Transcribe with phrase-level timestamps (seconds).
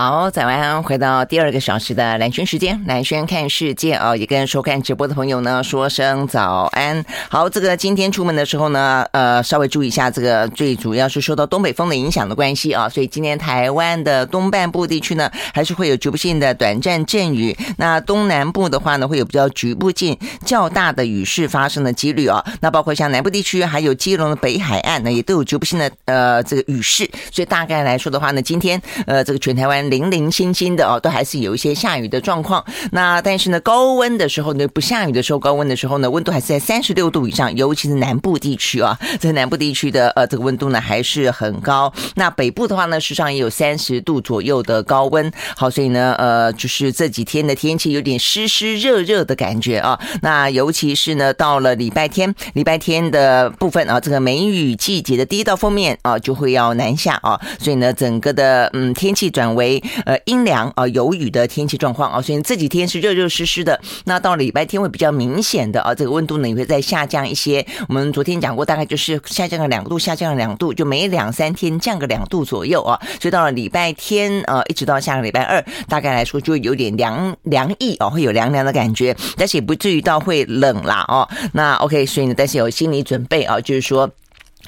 [0.00, 7.04] 好，早安，回到第二个小时的蓝轩时间，蓝轩看世界啊，也跟收看直播的朋友呢说声早安。
[7.28, 17.56] 好，这个今天出门的时候呢，呃，稍微注意一下，这个最主要是受到东北风的影响的关系啊，所以今天台湾的东半部地区呢，还是会有局部性的短暂阵雨。
[17.78, 22.44] 那东南部的话呢，会有比较局部性较大的雨势发生的几率啊。
[22.60, 27.10] 那包括像南部地区，还有基隆的北海岸呢，也都有局部性的呃这个雨势。
[27.32, 29.87] 所以大概来说的话呢，今天呃这个全台湾。
[29.90, 32.64] 零零星星的哦，都还是有一些下雨的状况。
[32.92, 41.92] 那但是呢，高温的时候呢，不下雨的时候，高温的时候呢，温度还是在三十六度以上，尤其是南部地区啊，在南部地区的呃这个温度呢还是很高。
[42.14, 45.30] 那北部的话呢，实际上也有三十度左右的高温。
[45.56, 49.98] 好，所以呢，呃，就是这几天的天气有点湿湿热热的感觉啊。
[50.22, 57.40] 那尤其是呢，到了礼拜天，礼拜天的部分啊，这个梅雨季节的第一道封面啊，就会要南下啊。
[57.58, 59.77] 所以呢，整个的嗯天气转为。
[60.04, 63.80] 呃，阴凉啊，有雨的天气状况啊，所以这几天是热热湿湿的。
[64.04, 67.64] 那到了礼拜天会比较明显的啊，这个温度呢也会再下降一些。
[67.88, 72.98] 我们昨天讲过，大概就是下降个两度，下降了两度，就每两三天降个两度左右啊。
[73.20, 81.28] 所以到了礼拜天啊，一直到下个礼拜二，大概来说就会有点凉凉意啊，会有凉凉的感觉，但是也不至于到会冷啦哦。
[81.52, 84.10] 那 OK，所以呢，但是有心理准备啊，就是说。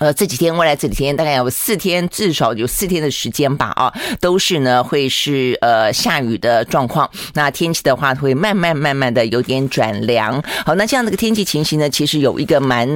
[0.01, 7.09] 呃，这几天未来这几天大概有四天，至少有四天的时间吧，啊，都是呢会是呃下雨的状况。
[7.35, 10.43] 那天气的话会慢慢慢慢的有点转凉。
[10.65, 12.89] 好，那这样的个天气情形呢，其实有一个蛮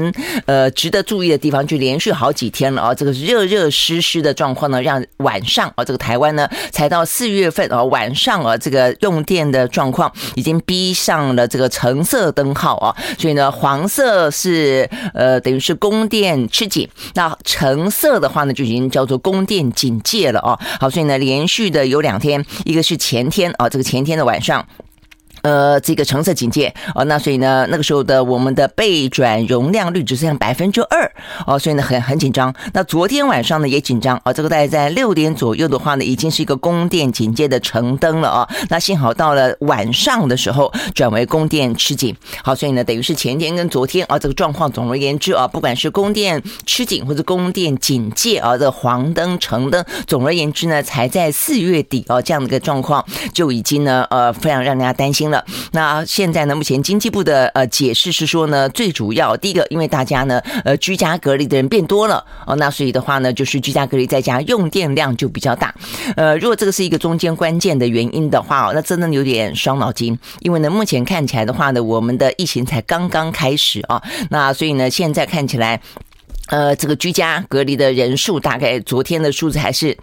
[0.47, 16.89] 呃值得注意的地方，就连续好几天了啊，这个热热湿湿的状况呢，让晚上啊这个台湾呢才到四月份啊晚上啊这个用电的状况已经逼上了这个橙色灯号啊，所以呢黄色是呃等于是供电吃紧。
[17.15, 20.59] 那橙色的话呢，就已经叫做宫殿警戒了哦。
[20.81, 24.67] 好，所以呢，连续的有两天，一个是前天啊，这个前天的晚上。
[25.45, 31.13] 呃，这个橙色警戒哦，那所以呢，那个时候的我们的备转容量率只剩下百分之二
[31.47, 32.53] 哦，所以呢很很紧张。
[32.73, 38.49] 那昨天晚上呢也紧张啊，这个大概在六点左右的话呢，已经是一个供电警戒的橙灯了啊。
[38.71, 53.05] 那幸好到了晚上的时候转为供电吃紧，好，所以呢等于是前天跟昨天啊这个状况，总而言之啊，不管是供电吃紧或者供电警戒啊，这个黄灯橙灯，总而言之呢，才在四月底啊这样的一个状况
[53.35, 55.34] 就已经呢呃非常让人家担心了。
[55.73, 56.55] 那现在呢？
[56.55, 65.75] 目前经济部的呃解释是说呢，最主要第一个，因为大家呢呃居家隔离的人变多了哦，那所以的话呢，就是居家隔离在家用电量就比较大。
[66.17, 70.19] 呃，如果这个是一个中间关键的原因的话，那真的有点伤脑筋。
[70.41, 75.81] 因为呢，目前看起来的话呢，我们的疫情才刚刚开始啊，那所以呢，现在看起来，
[76.49, 79.97] 呃，这个居家隔离的人数大概昨天的数字还是。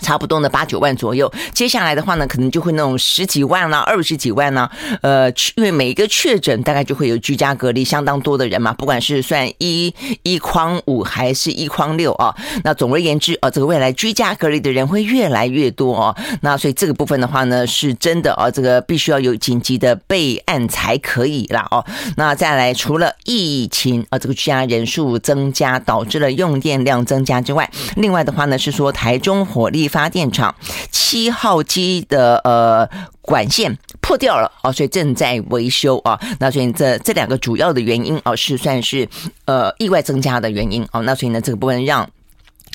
[0.00, 1.30] 差不多呢，八九万左右。
[1.52, 4.70] 接下来的话呢，可能就会那种十几万啦、二十几万啦、
[5.02, 9.92] 呃，因为每一个确诊大概就会有居家隔离相当多的人嘛，不管是算一
[10.22, 12.34] 一框五还是一框六啊。
[12.62, 16.14] 那总而言之啊，这个未来居家隔离的人会越来越多哦。
[16.42, 21.84] 那所以这个部分的话呢，是真的啊，这个必须要有紧急的备案才可以啦哦。
[22.16, 29.87] 那再来，除了疫情啊，这个居家人数增加导致了用电量增加之外，另外的话呢是说台中火力。
[29.88, 30.54] 发电厂
[30.90, 32.88] 七号机的呃
[33.22, 36.20] 管线破掉了啊，所以正在维修啊。
[36.38, 39.08] 那所以这这两个主要的原因啊，是算是
[39.46, 41.00] 呃意外增加的原因啊。
[41.00, 42.08] 那所以呢，这个不能让。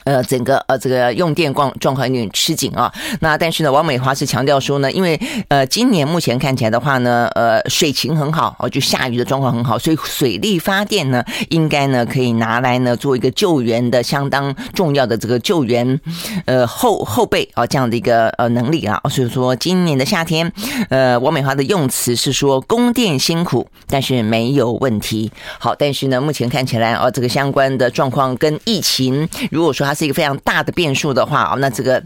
[0.03, 2.91] 呃，整个呃这个用电状状况有点吃紧啊。
[3.19, 15.99] 那但是呢，王美华是强调说呢，因为呃今年目前看起来的话呢，呃水情很好哦，就下雨的状况很好，所以水力发电呢，应该呢可以拿来呢做一个救援的相当重要的这个救援
[16.45, 18.99] 呃后后备啊这样的一个呃能力啊。
[19.09, 20.51] 所以说今年的夏天，
[20.89, 25.31] 呃王美华的用词是说供电辛苦，但是没有问题。
[25.59, 32.03] 好，但是呢目前看起来啊这个相关的状况跟疫情，如果说是一个非常大的变数的话啊，那这个。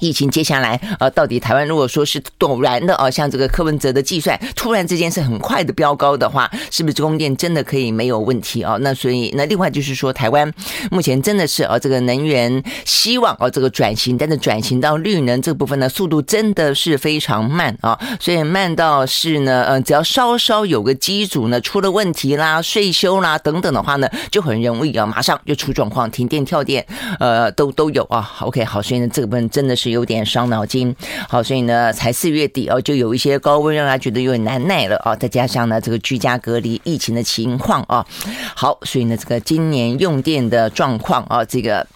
[0.00, 8.76] 疫情接下来，呃，到底台湾如果说是陡然的啊，像这个柯文哲的计算，突然之间是很快的飙高的话，是不是供电真的可以没有问题啊？
[8.80, 10.52] 那所以，那另外就是说，台湾
[10.90, 26.84] 目前真的是啊，这个能源希望啊，这个转型，但是转型到绿能这部分呢，速度真的是非常慢啊，所以慢到是呢，呃，只要稍稍有个机组呢出了问题啦、税修啦等等的话呢，就很容易啊，马上就出状况，停电、跳电，
[27.18, 28.30] 呃，都都有啊。
[28.40, 29.85] OK，好，所以呢，这个部分真的是。
[29.90, 30.94] 有点伤脑筋，
[31.28, 38.06] 好，所以呢，才四月底哦，就有一些高温让他觉得有点难耐了啊，再加上呢，这个居家隔离疫情的情况啊，
[38.54, 41.86] 好，所以呢，这个今年用电的状况啊，这个。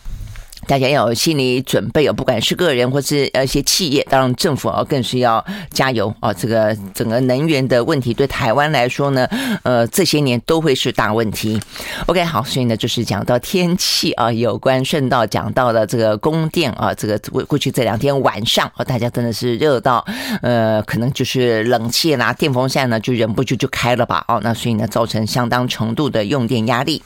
[0.71, 6.33] 大家要有心理准备哦，不管是个人或是呃一些企业，当然政府啊更是要加油啊。
[6.33, 9.27] 这个整个能源的问题对台湾来说呢，
[9.65, 11.61] 呃这些年都会是大问题。
[12.07, 20.07] OK，好，所以呢就是讲到天气啊，有关顺道讲到了这个供电啊，这个过过去这两天晚上啊，大家真的是热到
[20.41, 24.25] 呃可能就是冷气啦、电风扇呢就忍不住就开了吧。
[24.29, 27.03] 哦，那所以呢造成相当程度的用电压力。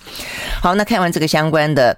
[0.62, 1.96] 好，那看完这个相关的。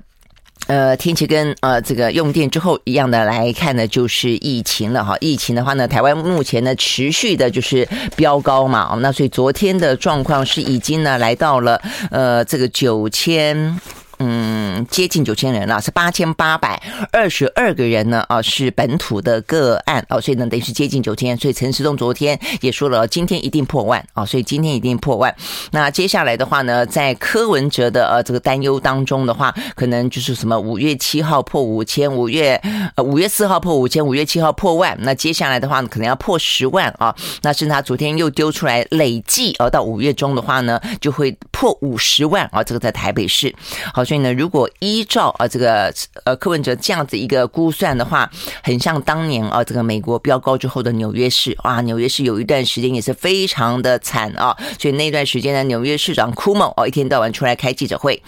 [0.67, 5.17] 呃，天气跟呃这个用电之后一样的来看呢，就是疫情了哈。
[5.21, 11.81] 疫情的话呢，台湾目前呢持续的就是飙高嘛，那所以昨天的状况是已经呢来到了
[12.11, 13.81] 呃这个九千。
[14.19, 16.83] 嗯，接近九千人了，是八千八百
[17.13, 25.35] 二十二个人呢啊，是本土的个案哦，所以呢等于是接近九千，所以陈时中昨天也说了，今天一定破万啊，所以今天一定破万。
[25.71, 32.61] 那接下来的话呢，在柯文哲的呃这个担忧当中的话，可能就是什么五月七号破五千，五月
[32.95, 37.15] 呃五月四号破五千，五月七号破万，那接下来的话呢，可能要破十万啊。
[37.43, 43.55] 那甚至他昨天又丢出来累计啊，到五月中的话呢，就会破五十万啊，这个在台北市
[43.95, 44.05] 好。
[44.05, 45.91] 所以呢，如果依照啊这个
[46.25, 48.31] 呃柯文哲这样子一个估算的话，
[48.63, 58.23] 很像当年啊这个美国飙高之后的纽约市啊，纽约市有一段时间也是非常的惨啊，所以那段时间呢，纽约市长库某哦一天到晚出来开记者会。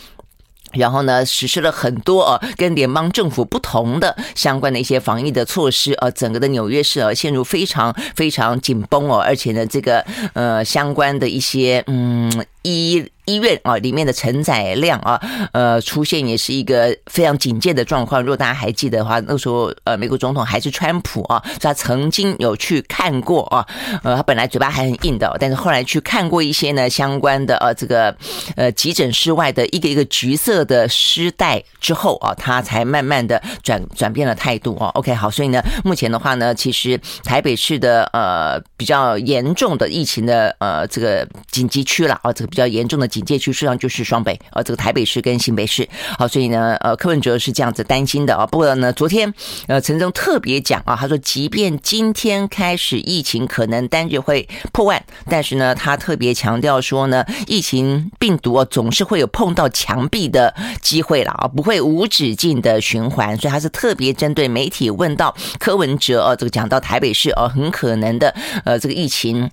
[0.74, 10.04] 然后呢，实施了很多呃跟联邦政府不同的相关的一些防疫的措施，呃，整个的纽约市呃陷入非常非常紧绷哦，而且呢，这个
[10.34, 15.20] 呃相关的一些嗯医医院啊里面的承载量啊，
[15.52, 18.22] 呃出现也是一个非常警戒的状况。
[18.22, 23.66] 如果大家还记得的话，那时候呃美国总统还是川普啊，他曾经有去看过啊，
[24.02, 28.16] 呃他本来嘴巴还很硬的，但是后来去看过一些呢相关的呃这个
[28.56, 34.88] 呃急诊室外的一个一个橘色的尸袋之后啊，他才慢慢的转转变了态度啊。
[34.94, 45.88] OK，好，所以呢，目前的话呢，其实台北市的呃比较严重的疫情的呃这个紧急区了啊，这个比较严重的警戒区实际上就是双北啊，这个台北市跟新北市。
[46.16, 48.46] 好，所以呢，呃，柯文哲是这样子担心的啊。
[48.46, 49.34] 不过呢，昨天
[49.66, 60.54] 呃陈忠特别讲啊，他说，即便今天开始疫情可能单日会破万，但是呢，他特别强调说呢，疫情病毒啊总是会有碰到墙壁的。
[60.80, 69.50] 机会了啊，不会无止境的循环，所以他是特别针对媒体问到柯文哲哦，这个讲到台北市哦，很可能的呃这个疫情。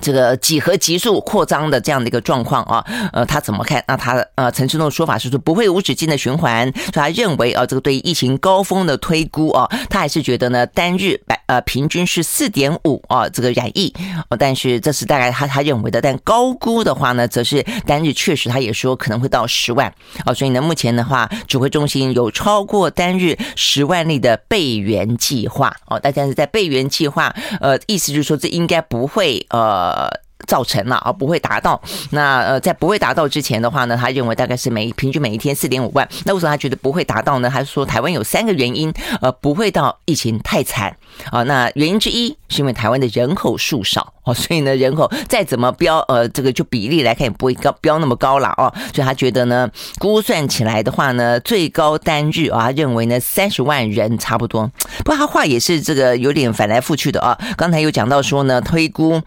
[0.00, 3.82] 这个几何级数扩张的这样的一个状况啊，呃，他怎么看？
[3.86, 13.92] 那他呃，陈时中的说法是说不会无止境的循环，他认为啊，这个对疫情高峰的推估啊，他还是觉得呢，单日百呃平均是四点五啊，这个染疫，
[14.38, 19.92] 但是这是大概他他认为的，但高估的话呢，则是单日确实他也说可能会到十万
[20.24, 29.89] 啊，所以呢，目前的话，指挥中心有超过单日十万例的备援计划哦，大家是在备援计划，呃，意思就是说这应该不会呃。
[29.90, 31.80] 呃，造成了而不会达到。
[32.10, 36.08] 那呃，在不会达到之前的话呢，他认为大概是每平均每一天四点五万。
[36.24, 37.50] 那为什么他觉得不会达到呢？
[37.52, 40.96] 他说台湾有三个原因，呃，不会到疫情太惨
[41.30, 41.42] 啊。
[41.44, 48.72] 那原因之一是因为台湾的人口数少哦，所以呢，人口再怎么标，呃，这个就比例来看也不会高标那么高了哦。
[48.94, 54.70] 所以他觉得呢，估算起来的话呢，最高单日啊，他认为呢三十万人差不多。
[55.04, 57.38] 不过他话也是这个有点反来覆去的啊。
[57.56, 59.20] 刚才有讲到说呢，推估。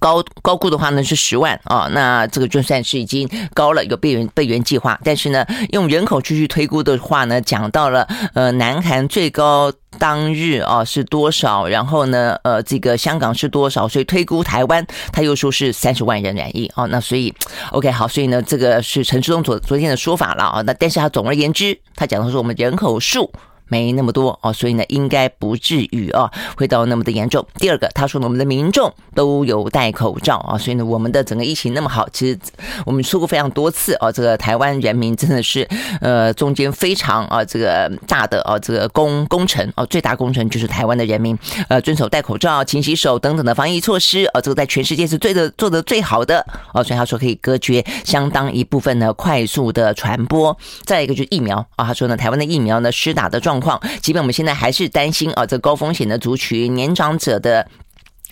[0.00, 4.98] 高高估的话呢是十万啊，那这个就算是已经高了，有备援备援计划。
[5.04, 16.84] 但是呢，用人口去去推估的话呢，讲到了呃，南韩最高当日啊是多少，然后呢，呃，这个香港是多少，所以推估台湾他又说是三十万人染疫啊。
[16.86, 17.32] 那所以
[17.70, 20.62] OK 好，所以呢，这个是陈时中昨昨天的说法了啊。
[20.62, 23.30] 那但是他总而言之，他讲的是我们人口数。
[23.68, 27.44] 没那么多哦，所以呢，应该不至于啊，会到那么的严重。
[27.58, 32.38] 第二个，他说，我们的民众都有戴口罩啊，所以呢，我们的整个疫情那么好，其实
[32.84, 35.66] 我们说过非常多次啊，这个台湾人民真的是
[36.00, 41.36] 呃，中间非常啊，这个大的啊，这个工工程啊，最大工程就是台湾的人民
[41.68, 50.56] 呃，遵守戴口罩、勤洗手等等的防疫措施啊，这个在全世界是最的做的最好的啊，所以他说可以隔绝相当一部分呢快速的传播。
[50.84, 57.66] 再一个就是疫苗啊，他说呢，台湾的疫苗呢施打的状状况，即便我们现在还是担心啊，这高风险的族群、年长者的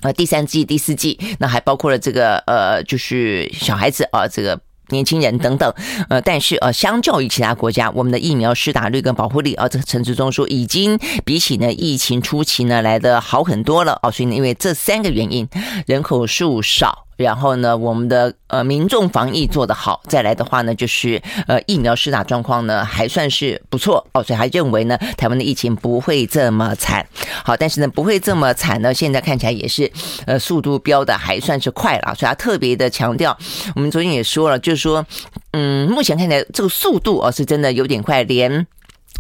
[0.03, 5.73] 呃第三季、第四季，那还包括了这个呃，就是小孩子啊，这个年轻人等等，
[6.09, 15.49] 呃，但是呃，相较于其他国家，我们的疫苗施打率跟保护力啊，这个陈时中说已经比起呢疫情初期呢来的好很多了啊，所以呢，因为这三个原因，
[15.87, 17.04] 人口数少。
[17.17, 27.07] 然后呢，我们的呃民众防疫做得好，再来的话呢，就是呃疫苗施打状况呢还算是不错哦，所以还认为呢台湾的疫情不会这么惨。
[27.45, 29.91] 好，但是呢不会这么惨呢，现在看起来也是
[30.27, 33.37] 呃速度飙的还算是快了，所以他特别的强调，
[33.75, 35.05] 我们昨天也说了，就是说
[35.53, 38.67] 嗯，目前看起来这个速度哦是真的有点快，连。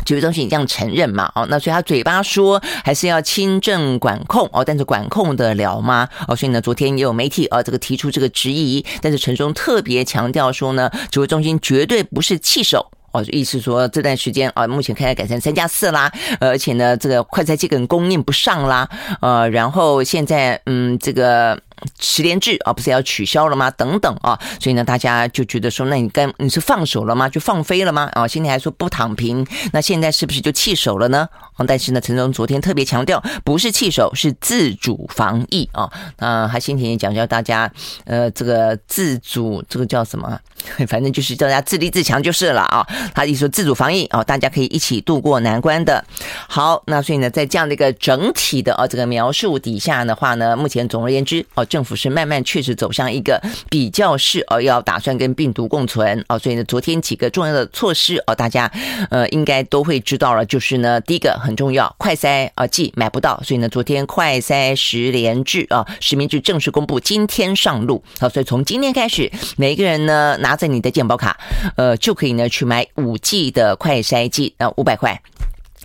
[0.04, 1.30] 指挥中心这样承认嘛？
[1.34, 6.08] 哦，那所以他嘴巴说还是要轻症管控哦，但是管控得了吗？
[6.28, 18.88] 哦，所以呢，昨天也有媒体啊，这个提出这个质疑，但是陈时特别强调说呢，指挥中心绝对不是弃守哦，意思说这段时间啊，目前开始改成三加四啦，而且呢，这个快筛剂根本供应不上啦，
[19.20, 21.58] 呃，然后现在嗯，这个。
[21.98, 23.70] 十连制啊，不是要取消了吗？
[23.70, 27.28] 等等啊，所以呢，大家就觉得说，那你该你是放手了吗？
[27.28, 28.08] 就放飞了吗？
[28.12, 31.28] 啊，心里还说不躺平，那现在是不是就弃守了呢？
[31.56, 35.90] 啊，但是呢，陈总昨天特别强调，不是弃守，是自主防疫啊。
[36.18, 37.70] 那他先前也讲叫大家，
[38.04, 40.38] 呃，这个自主，这个叫什么？
[40.88, 42.86] 反正就是叫大家自立自强就是了啊。
[43.14, 46.02] 他一说自主防疫啊，大家可以一起度过难关的。
[46.48, 58.70] 好，那所以呢，在这样的一个整体的啊这个描述底下的话呢，目前总而言之政府是慢慢确实走向一个比较是哦，要打算跟病毒共存哦，所以呢，昨天几个重要的措施哦，大家
[59.10, 71.38] 呃应该都会知道了，就是呢，第一个很重要，快筛啊剂买不到，所以呢，昨天快筛十联制啊实名制正式公布，今天上路好，所以从今天开始，每一个人呢拿着你的健保卡，
[71.76, 75.20] 呃，就可以呢去买五 G 的快筛剂啊，五百块。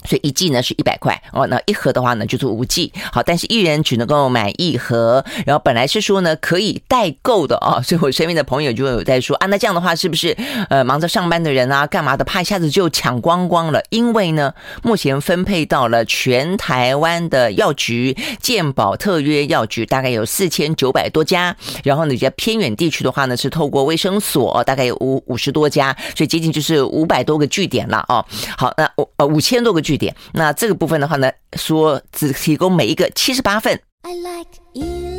[0.09, 5.23] 所以一剂呢是一百块哦，那一盒的话呢就是五剂，好，但是一人只能够买一盒。
[5.45, 10.35] 然后本来是说呢可以代购的哦，所以我身边的朋友就有在说啊，那这样的话是不是
[10.69, 13.79] 呃忙着上班的人啊，干嘛的，怕一下子就抢光光了？
[13.91, 14.51] 因为呢，
[14.81, 28.25] 目前分配到了全台湾的药局，健保特约药局大概有四千九百多家，然后呢，比较偏远地区的话呢是透过卫生所，大概有五五十多家，所以接近就是五百多个据点了哦。
[28.57, 30.15] 好，那五呃五千多个据点。
[30.33, 33.79] 那这个部分的话呢，说只提供每一个七十八份。
[34.01, 35.18] I like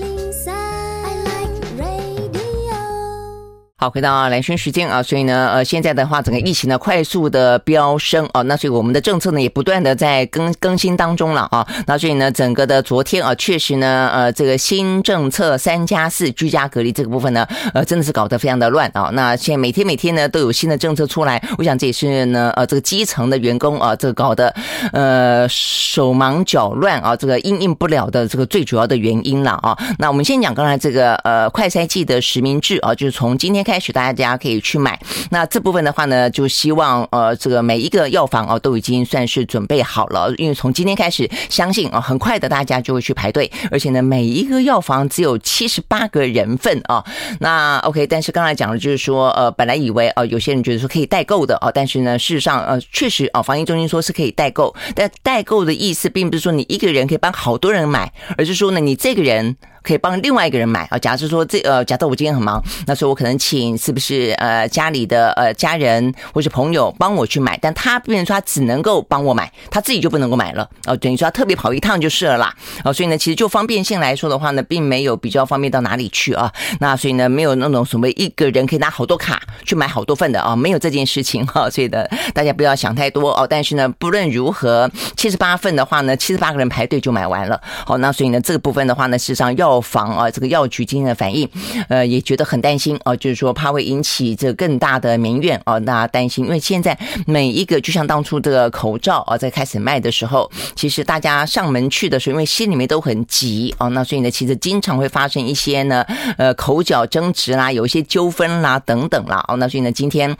[3.80, 19.08] 好，回到蓝轩时间啊，所以呢，呃，现在的话，整个疫情呢快速的飙升啊，那所以我们的政策呢也不断的在更更新当中了啊，那所以呢，整个的昨天啊，确实呢，呃，这个新政策三加四居家隔离这个部分呢，呃，真的是搞得非常的乱啊。
[19.14, 24.54] 那现在每天每天呢都有新的政策出来，我想这也是呢，呃，这个基层的员工啊，这个搞得
[24.92, 29.74] 呃手忙脚乱啊，这个应应不了的这个最主要的原因了啊。
[29.98, 34.98] 那我们先讲刚才这个呃快筛剂的实名制啊，就是从今天开开始大家可以去买，
[35.30, 47.04] 那这部分的话呢，就希望呃这个每一个药房哦都已经算是准备好了，因为从今天开始，相信啊很快的大家就会去排队，而且呢每一个药房只有七十八个人份啊。
[47.38, 59.56] 那 OK，但是刚才讲的就是说呃本来以为呃有些人觉得说可以代购的哦，但是呢事实上呃确实啊防疫中心说是可以代购，但代购的意思并不是说你一个人可以帮好多人买，而是说呢你这个人。
[59.82, 60.98] 可以帮另外一个人买啊。
[60.98, 70.96] 假设说这呃，假设我今天很忙，那所以我可能请是不是呃家里的呃家人或是朋友帮我去买，但他变成说他只能够帮我买，他自己就不能够买了哦。
[70.96, 72.54] 等于说他特别跑一趟就是了啦。
[72.84, 76.52] 哦，所以呢，其实就方便性来说的话呢，并没有比较方便到哪里去啊。
[76.80, 81.70] 那所以呢，没有那种所谓一个人可以拿好多卡去买好多份的啊，没有这件事情哈。
[81.70, 83.46] 所以的大家不要想太多哦。
[83.48, 87.60] 但是呢，不论如何，七十八份的话呢，七十八个人排队就买完了。
[87.86, 89.69] 好，那所以呢，这个部分的话呢，事实上要。
[89.70, 91.48] 药房啊，这个药局今天的反应，
[91.88, 106.04] 呃，也觉得很担心啊，就是说怕会引起这更大的民怨啊，大家担心，因为现在每一个就像当初这个口罩啊，在开始卖的时候，其实大家上门去的时候，因为心里面都很急啊，那所以呢，其实经常会发生一些呢，
[106.36, 110.36] 呃，口角争执啦，有一些纠纷啦等等啦，哦，那所以呢，今天。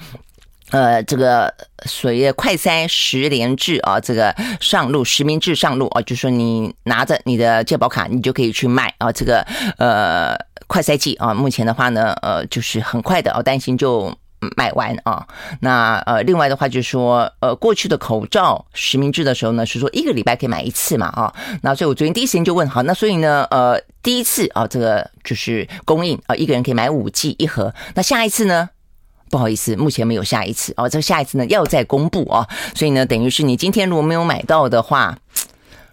[0.71, 1.53] 呃，这个
[1.87, 9.45] 所谓的快筛实联制啊，这个上路实名制上路啊，就是说你拿着你的健保卡，你就可以去买啊，这个
[9.79, 10.37] 呃
[10.67, 14.15] 快筛剂啊，目前的话呢，呃，就是很快的，我担心就
[14.57, 15.27] 买完啊。
[15.61, 21.35] 那呃，另外的话就是说，呃，过去的口罩实名制的时候呢，是说一个礼拜可以买一次嘛啊。
[21.63, 28.71] 那所以我昨天第一时间就问，好，那所以呢，呃，第一次啊，这个就是供应啊，一个人可以买五剂一盒，那下一次呢？
[29.31, 30.89] 不好意思，目前没有下一次哦。
[30.89, 35.17] 这下一次呢要再公布哦，所以呢，等于是你今天如果没有买到的话，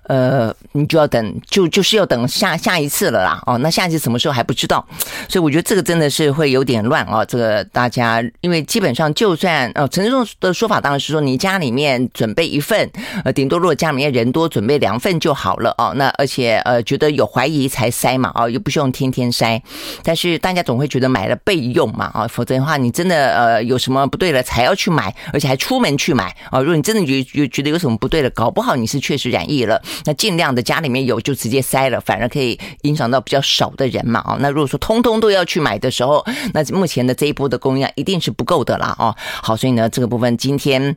[0.07, 4.85] 呃，你就要等，就就是要等下下一次了啦，哦，那下一次什么时候还不知道，
[5.29, 7.25] 所以我觉得这个真的是会有点乱哦。
[7.25, 12.89] 这个大家，因为基本上就算呃，陈志忠的说法当然是说，你家里面准备一份，
[13.23, 15.93] 呃，顶多如果家里面人多，准备两份就好了哦。
[15.95, 19.61] 那而且呃，觉得有怀疑才筛嘛，哦，又不需要天天筛。
[20.03, 26.59] 但是大家总会觉得买了备用嘛，啊，否则的话，你真的呃有什么不对了才要去买，而且还出门去买啊。
[26.59, 29.81] 如果你真的觉觉觉得有什么不对了，搞不好你是确实染疫了。
[30.05, 34.37] 那尽量的家里面有就直接塞了，反而可以影响到比较少的人嘛哦。
[34.39, 39.15] 那如果说通通都要去买的时候，那目前的这一波的供应量一定是不够的啦哦。
[39.17, 40.95] 好，所以呢，这个部分今天。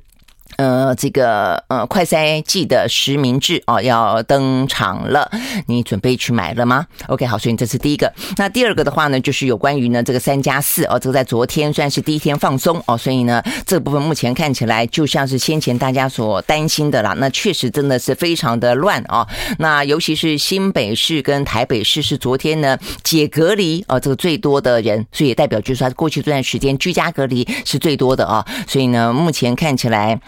[0.56, 5.30] 呃，这个呃，快筛剂的实名制哦，要登场了，
[5.66, 8.12] 你准备去买了吗？OK，好，所以这是第一个。
[8.36, 19.26] 那第二个的话呢，就是有关于呢这个三加四哦，这个在昨天算是第一天放松哦，所以呢这部分目前看起来就像是先前大家所担心的啦，那确实真的是非常的乱哦。
[19.58, 30.20] 那尤其是新北市跟台北市是昨天呢解隔离哦，这个最多的人，所以也代表就是说过去这段时间居家隔离是最多的啊，所以呢目前看起来。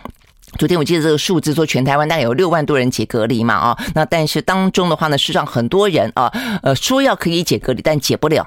[0.58, 6.32] 昨天我记得这个数字说，全台湾大概有六万多人解隔离嘛啊，那但是当中的话呢，事实上很多人啊，
[6.62, 8.46] 呃，说要可以解隔离，但解不了。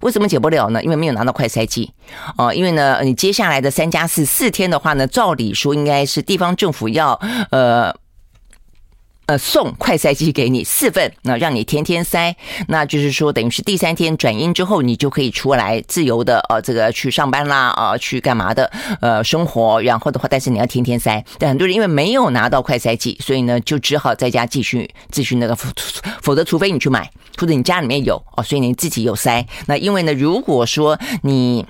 [0.00, 0.82] 为什么解不了呢？
[0.82, 1.92] 因为没有拿到快筛剂
[2.36, 2.52] 哦。
[2.52, 7.12] 因为呢，你接下来的三加四四天的话呢，照理说应该是地方政府要
[7.50, 7.94] 呃。
[9.26, 12.34] 呃，送快塞剂给你四份，那让你天天塞，
[12.66, 19.80] 那就是说，等于是第三天转阴之后，你就可以出来自由的呃，这个去上班啦，啊、呃，去干嘛的，呃，生活。
[19.82, 21.24] 然后的话，但是你要天天塞。
[21.38, 25.54] 但很多人因为没有拿到快塞剂，所以呢，就只好在家继续继续那个，
[26.20, 29.46] 否则除非你去买，或者你家里面有哦，所以你自己有塞。
[29.66, 31.64] 那因为呢，如果说你。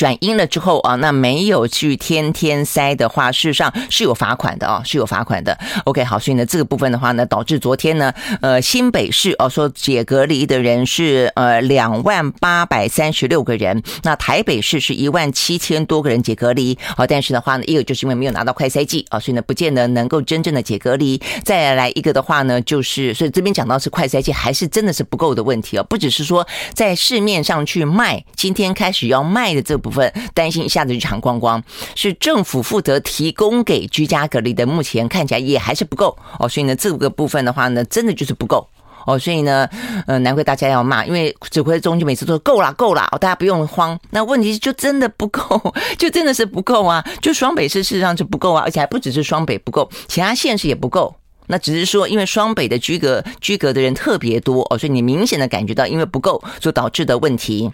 [0.00, 5.58] 转阴了之后啊，那没有去天天筛的话，事实上是有罚款的啊，是有罚款的。
[5.84, 16.78] OK，好，所以呢，这个部分的话呢，导致昨天呢，呃，新北市哦说解隔离的人是呃两万八百三十六个人，那台北市是一万七千多个人解隔离。
[16.96, 21.20] 好，但是的话呢，一个就是因为没有拿到快筛剂啊，所以呢，不见得能够真正的解隔离。
[21.44, 31.62] 再来一个的话呢，就是所以这边讲到是快筛剂还是真的是不够的问题啊，不只是说在市面上去卖，今天开始要卖的这部部分担心一下子就抢光光，
[31.96, 38.66] 是政府负责提供给居家隔离的，目前看起来也还是不够哦，所以呢，这个部分的话呢，真的就是不够
[39.06, 39.68] 哦，所以呢，
[40.06, 43.98] 呃，难怪大家要骂，因为指挥中就每次都说够了，够了，大家不用慌。
[44.10, 51.16] 那问题就真的不够， 就真的是不够啊，就双北市事实上是不够啊，而且还不只是双北不够，其他县市也不够。
[51.46, 57.68] 那只是说，因为双北的居隔居隔的人特别多哦，所以你明显的感觉到因为不够所导致的问题。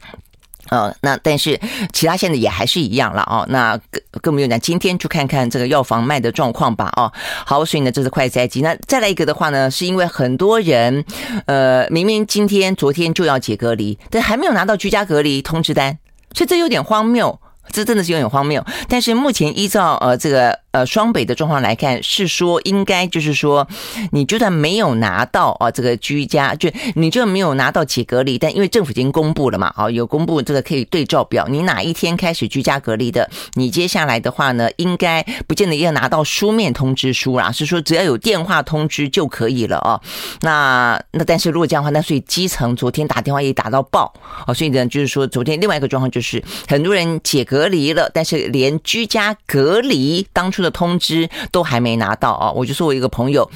[0.70, 1.58] 呃，那但是
[1.92, 3.46] 其他现在也还是一样了哦。
[3.48, 6.92] 那更更不用讲，今天去看看这个药房卖的状况吧。
[6.96, 7.12] 哦，
[7.44, 8.60] 好，所以呢，这是快筛机。
[8.60, 11.04] 那再来一个的话呢，是因为很多人，
[11.46, 15.98] 呃，明明今天、昨天就要解隔离，但还没有拿到居家隔离通知单，
[16.34, 17.38] 所以这有点荒谬。
[17.70, 18.64] 这真的是有点荒谬。
[18.88, 20.58] 但是目前依照呃这个。
[20.76, 23.66] 呃，双北的状况来看，是说应该就是说，
[24.12, 39.98] 你就算没有拿到啊，这个居家就你就没有拿到解隔离，但因为政府已经公布了嘛，啊，有公布这个可以对照表，你哪一天开始居家隔离的，你接下来的话呢，应该不见得要拿到书面通知书啦，是说只要有电话通知就可以了哦。
[40.42, 44.12] 那那但是如果这样的话，那所以基层昨天打电话也打到爆
[44.46, 52.52] 哦，所以呢就是说昨天另外一个状况就是很多人解隔隔离了，但是连居家隔离当初的通知都还没拿到啊！
[52.52, 53.50] 我就说我一个朋友，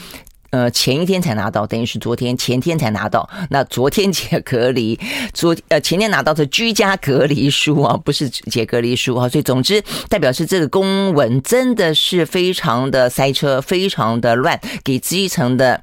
[0.48, 3.28] 呃，前一天才拿到，等于是昨天前天才拿到。
[3.50, 4.98] 那昨天解隔离，
[5.34, 9.28] 昨呃前天拿到的居家隔离书啊，不是解隔离书啊。
[9.28, 15.82] 所以总之，代表是这个公文真的是非常的塞车，非常的乱，给基层的。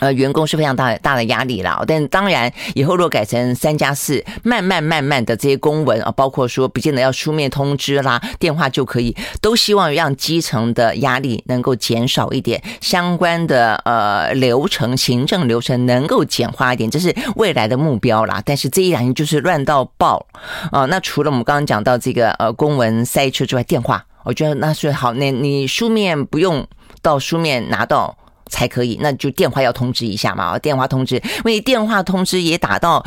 [0.00, 18.40] 呃，员工是非常大大的压力啦，但当然以后如果改成三加四，慢慢慢慢的这些公文啊，包括说不见得要书面通知啦，电话就可以，都希望让基层的压力能够减少一点，相关的呃流程、行政流程能够简化一点，这是未来的目标啦。
[18.44, 20.24] 但是这一两年就是乱到爆
[20.70, 20.84] 啊！
[20.84, 26.66] 那除了我们刚刚讲到这个呃公文塞车之外，电话我觉得那是好，那你书面不用
[27.02, 28.16] 到书面拿到。
[28.48, 33.04] 才可以，那就电话要通知一下嘛，电话通知，因为电话通知也打到，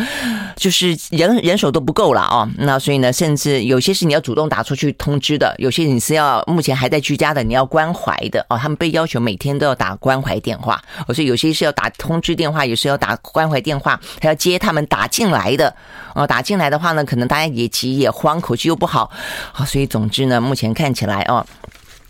[0.56, 10.82] 就是人人手都不够了啊，那所以呢，甚至有些是你要主动打出去通知的，有些你是要目前还在居家的，你要关怀的哦，他们被要求每天都要打关怀电话，
[11.14, 15.74] 所以有些是要打通知电话，有时要打关怀电话，还要接他们打进来的
[16.16, 19.10] 哦，打进来的话呢，可能大家也急也慌，口气又不好，
[19.52, 21.46] 好，所以总之呢，目前看起来哦。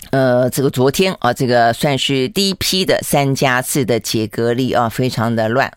[0.10, 5.72] 呃，这个昨天啊，这个算是第一批的三加四的解隔离啊，非常的乱。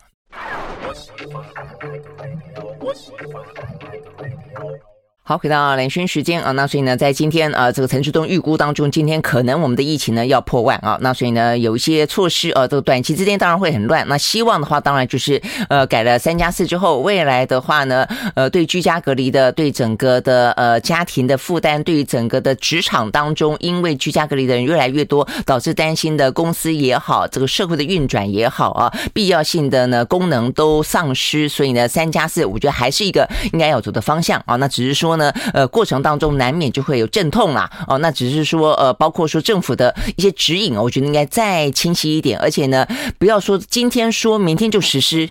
[5.27, 14.07] 好，回到兰萱时间啊，那所以呢，在今天啊，这个陈时中预估当中，今天可能我们的疫情呢要破万啊，那所以呢，有一些措施啊，这个短期之间当然会很乱。
[14.07, 34.57] 那希望的话，当然就是呃，改了三加四之后，未来的话呢，呃，对居家隔离的，对整个的呃家庭的负担，对于整个的职场当中，因为居家隔离的人越来越多，导致担心的公司也好，这个社会的运转也好啊，必要性的呢功能都丧失，所以呢，三加四，我觉得还是一个应该要走的方向啊。
[34.57, 35.14] 那只是说。
[35.17, 42.85] 呢，呃，过程当中难免就会有阵痛啦，哦，那只是说，呃，包括说政府的一些指引，我觉得应该再清晰一点，而且呢，
[43.17, 45.29] 不要说今天说明天就实施，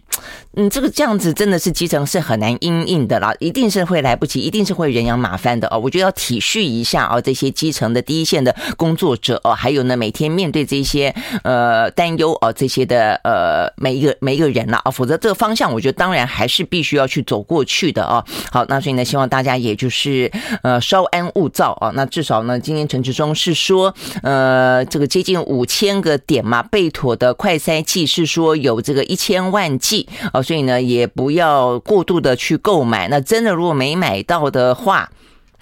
[0.57, 5.79] 嗯，这个这样子真的是基层是很难应应的啦，一定是会来不及，一定是会人仰马翻的哦。
[5.79, 18.25] 我觉得要体恤一下哦，这些基层的第一线的工作者哦，还有呢，每天面对这些呃担忧哦，这些的呃每一个每一个人啦啊，否则这个方向，我觉得当然还是必须要去走过去的哦。
[18.51, 19.74] 好，那所以呢，希望大家也。
[19.75, 20.31] 就是
[20.63, 33.09] 呃稍安勿躁啊，那至少呢，今天陈志忠是说，呃，这个接近五千个点嘛，备妥的快筛剂是说有这个一千万剂啊，所以呢，也不要过度的去购买。
[33.09, 35.11] 那真的如果没买到的话，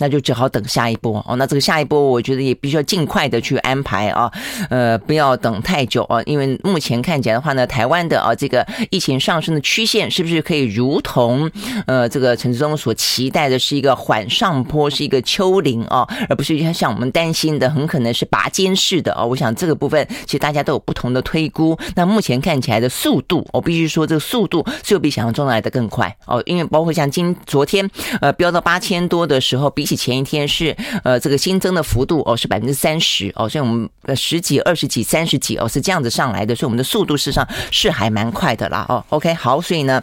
[0.02, 1.36] 那就只好等下一波哦。
[1.36, 4.28] 那这个下一波，我觉得也必须要尽快的去安排啊，
[4.68, 11.48] 呃，不要等太久啊，因为目前看起来的话呢，台湾的啊这个疫情上升的曲线是不是可以如同
[11.86, 19.24] 呃这个陈志忠所期待的是一个缓上坡，是一个丘陵啊，而不是像我们担心的很可能是拔尖式的啊。
[19.24, 21.78] 我想这个部分其实大家都有不同的推估。
[21.94, 27.88] 那目前看起来的速度，我必须说这个速度是有比想象中来的更快哦，因为包括像今昨天
[28.20, 29.91] 呃飙到八千多的时候比。
[29.96, 39.04] 前一天是呃这个新增的幅度哦是百分之三十哦，所以我们呃十几、二十几、三十几哦是这样子上来的，所以我们的速度事实上是还蛮快的啦哦。
[39.10, 40.02] OK 好，所以呢。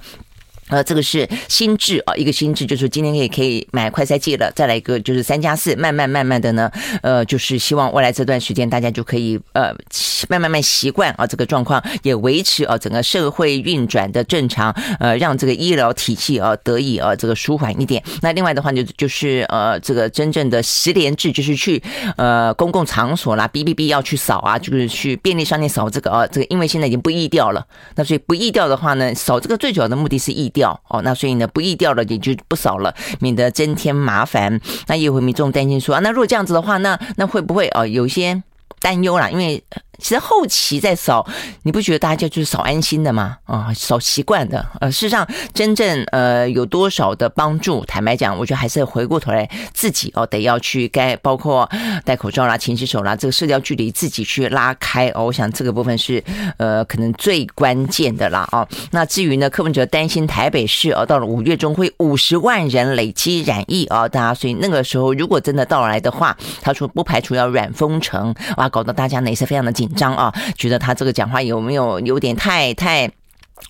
[0.69, 9.73] 呃，这个是新制啊，一个新制就是今天可以可以买快筛剂了，再来一个就是三加四，慢慢慢慢的呢，呃，就是希望未来这段时间大家就可以呃
[10.29, 18.03] 慢慢慢习惯啊这个状况，也维持啊整个社会运转的正常，呃，让这个医疗体系啊得以啊这个舒缓一点。
[18.21, 21.81] 那另外的话就就是呃这个真正的十连制，就是去
[22.15, 30.58] 呃公共场所啦哔哔哔要去扫啊，就是去便利商店扫这个啊这个，因为现在已经不疫调了，那所以不疫调的话呢，扫这个最主要的目的是疫调。
[30.59, 34.59] 掉哦，那所以呢，不易掉了也就不少了，免得增添麻烦。
[34.87, 38.43] 那也会民众担心说啊，那如果这样子的话，那那会不会哦有些
[38.81, 39.29] 担忧啦？
[39.29, 39.63] 因为。
[40.01, 41.27] 其实后期在扫，
[41.63, 43.35] 你不觉得大家就是扫安心的吗？
[43.43, 44.65] 啊，扫习惯的。
[44.79, 47.83] 呃，事实上真正呃有多少的帮助？
[47.83, 51.69] 坦白讲，我觉得还是回过头来自己哦，得要去该包括
[52.05, 55.25] 戴口罩啦、勤洗手啦，这个社交距离自己去拉开哦。
[55.25, 56.23] 我想这个部分是
[56.55, 58.65] 呃可能最关键的啦哦。
[58.91, 69.71] 那至于呢，柯文哲担心台北市哦到了五月中会五十万人累积染疫啊，大家所以那个时候如果真的到来的话，他说不排除要软封城啊搞得大家呢也是非常的。
[69.71, 73.09] 紧张啊，觉得他这个讲话有没有有点太太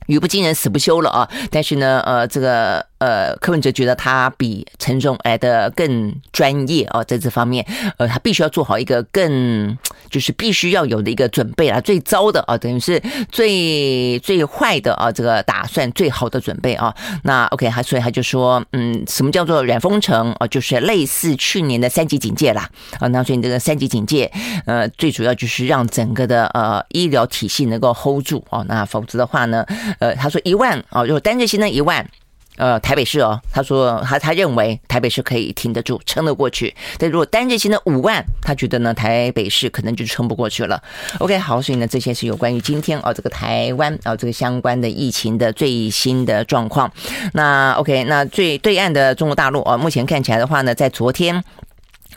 [0.07, 1.29] 语不惊人死不休了啊？
[1.51, 2.88] 但是呢，呃，这个。
[2.99, 7.65] 呃，柯文哲觉得他比陈忠来的更专业哦，在这方面，
[7.97, 9.77] 呃，他必须要做好一个更，
[10.09, 16.93] 就是必须要有的一个准备啊，最糟的啊，等于是最最坏的啊，这个打算最好的准备啊。
[17.23, 20.47] 那 OK，他所以他就说，嗯，什么叫做软封城啊？
[20.47, 23.07] 就是类似去年的三级警戒啦啊。
[23.07, 24.29] 那所以这个三级警戒，
[24.65, 28.65] 呃，最主要就是让整个的呃医疗体系能够 hold 住哦。
[28.67, 29.65] 那否则的话呢，
[29.99, 32.05] 呃，他说一万啊，如果单日新增一万。
[32.59, 36.75] 呃，台北市哦，他说他他认为台北市可以挺得住，撑得过去。
[36.97, 40.83] 但如果单日新的五万，他觉得呢，台北市可能就撑不过去了。
[41.19, 46.91] OK，好，所以呢，这些是有关于今天哦，这个台湾哦，这个相关的疫情的最新的状况。
[47.31, 51.41] 那 OK，那最对岸的中国大陆哦，目前看起来的话呢，在昨天。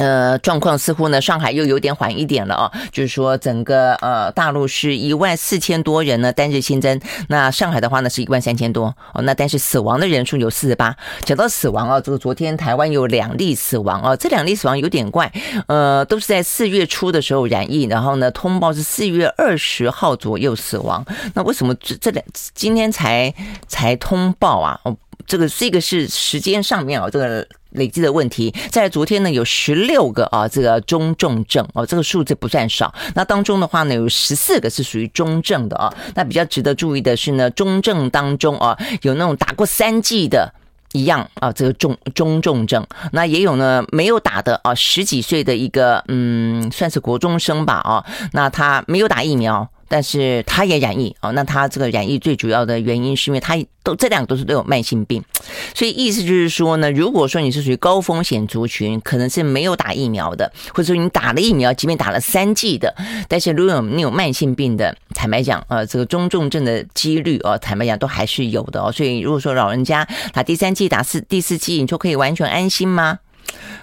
[0.03, 10.97] 呃，状况似乎呢，上海又有点缓一点了啊，就是说整个呃大陆是一万四千多人呢单日新增，那上海的话呢是一万三千多哦，那但是死亡的人数有四十八。
[11.25, 15.31] 讲到死亡啊，这个昨天台湾有两例死亡啊，这两例死亡有点怪，
[15.69, 23.33] 呃，都是在四月初的时候染疫，然后呢通报是四月二十号左右死亡，那为什么这这两今天才
[23.69, 24.81] 才通报啊？
[24.83, 24.97] 哦，
[25.29, 27.47] 这个这个是时间上面啊，这个。
[27.75, 32.93] 累积的问题，在昨天呢有十六个啊，这个中重症哦，这个数字不算少。
[33.15, 35.93] 那当中的话呢，有十四个是属于中症的啊。
[36.15, 40.53] 那比较值得注意的是呢，中症当中啊，有那种打过三剂的
[40.93, 49.69] 一样啊，这个中中重症，那也有呢没有打的啊，十几岁的一个嗯，算是国中生吧啊，那他没有打疫苗。
[49.93, 55.23] 但是他也染疫哦，那他这个染疫最主要的原因是因为他都这两个都是都有慢性病，
[55.77, 62.95] 所以意思就是说呢，如果说你是属于高风险族群，可能是没有打疫苗的，或者说你打了疫苗，即便打了三剂的，
[63.29, 68.91] 但是如果你有慢性病的，坦白讲，呃，这个中重症的几率哦，坦白讲都还是有的哦。
[68.91, 73.19] 所以如果说老人家打第三剂、打四第四剂，你就可以完全安心吗？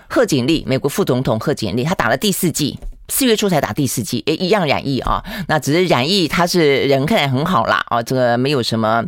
[0.07, 2.79] 贺锦丽，美国副总统贺锦丽，他打了第四剂。
[3.09, 5.23] 四月初才打第四剂，诶，一样染疫啊。
[5.47, 9.03] 那只是染疫，他是人看起来很好啦啊，这个没有什么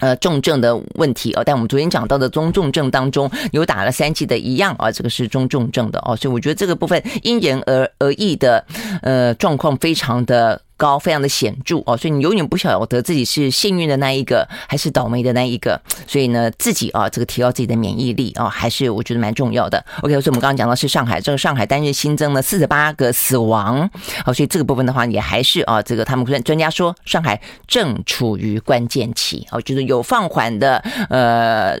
[0.00, 1.42] 呃重症的问题哦。
[1.44, 6.16] 但我们昨天讲到的中重症当中，有打了三剂的一样啊，这个是中重症的哦。
[6.16, 8.64] 所以我觉得这个部分因人而而异的，
[9.02, 10.60] 呃，状况非常的。
[10.76, 19.84] 高非常的显著哦，所以你永远不晓得自己是幸运的那一个还是倒霉的那一个，所以呢，自己啊这个提高自己的免疫力啊，还是我觉得蛮重要的。
[20.02, 23.88] OK，所以我们刚刚讲到是上海，这个上海单日新增了四十八个死亡，
[24.24, 31.78] 好，所以这个部分的话也还是啊，这个他们专专家说上海正处于关键期哦，就是有放缓的呃。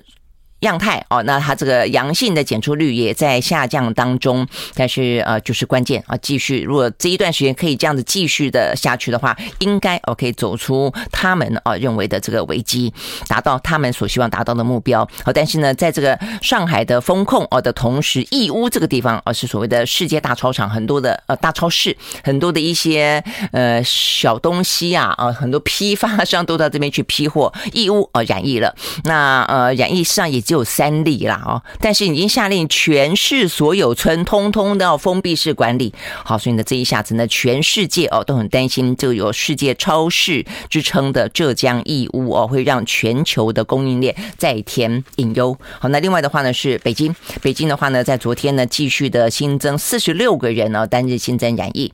[0.66, 12.92] 样态哦，那它这个阳性的检出率也在下降当中，但是呃，就是关键啊，继续如果这一段时间可以这样子继续的下去的话，应该哦可以走出他们啊认为的这个危机，
[13.28, 15.06] 达到他们所希望达到的目标。
[15.22, 23.22] 好，但是呢，在这个上海的封控哦的同时，义乌这个地方啊是所谓的世界大操场，很多的呃大超市，很多的一些
[23.52, 28.74] 呃小东西啊啊，很多批发商都到这边去批货，义乌啊染疫了，
[29.04, 30.53] 那呃染疫上也就。
[30.54, 35.92] 有三例啦哦，但是已经下令全市所有村通通都要封闭式管理。
[36.24, 45.56] 好，所以呢，这一下子呢，全世界哦都很担心，就有世界超市之称的浙江义乌哦，会让全球的供应链再添隐忧。
[45.78, 51.92] 好，那另外的话呢是北京，北京的话呢，在昨天呢继续的新增四十六个人呢单日新增染疫。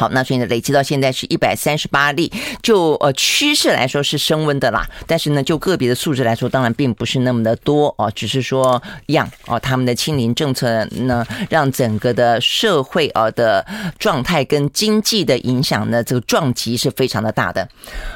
[0.00, 2.32] 好，那所以呢，累计到现在是一百三十八例，
[2.62, 4.88] 就呃趋势来说是升温的啦。
[5.06, 13.62] 但是呢，就个别的数字来说，当然并不是那么的多哦，只是说样哦，他们的清零政策呢，让整个的社会啊的
[13.98, 17.68] 状态跟经济的影响呢，这个撞击是非常的大的。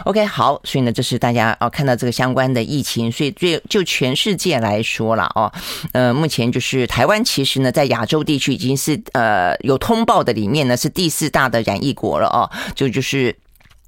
[0.07, 5.53] OK，好，所以呢，这是大家哦看到这个相关的疫情，所以就就全世界来说了哦，
[5.92, 11.62] 呃，目前就是台湾其实呢，在亚洲地区已经是呃有通报的里面呢是第四大的。
[11.64, 13.35] 染一国了哦，就就是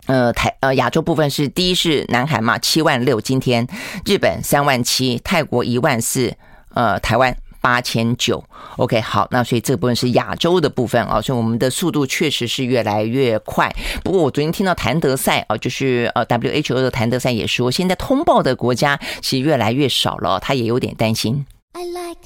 [0.06, 3.66] 呃台呃亚洲部分是第一是南韩嘛，七万六，今天
[4.04, 6.34] 日本三万七，泰国一万四，
[6.74, 8.44] 呃台湾八千九。
[8.76, 13.74] OK，好，那所以这部分是亚洲的部分啊，所以我们的速度确实是越来越快。
[14.04, 21.46] 不过我昨天听到谭德赛啊，就是呃 WHO 的谭德赛也说，现在通报的国家其实越来越少了，他也有点担心。
[21.72, 22.25] I like